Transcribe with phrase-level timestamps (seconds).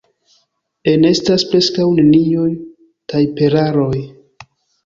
[0.93, 2.49] Enestas preskaŭ neniuj
[3.15, 3.95] tajperaroj.